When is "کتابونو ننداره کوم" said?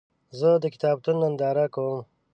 0.73-2.01